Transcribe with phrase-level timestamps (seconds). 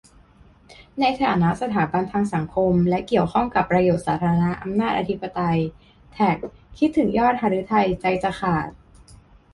[0.99, 5.59] ในฐานะสถาบันทางสังคมและเกี่ยวข้องกับประโยชน์สาธารณะ-อำนาจอธิปไตย
[6.11, 6.37] แท็ก
[6.77, 8.67] คิดถึงยอดหฤทัยใจจะขาด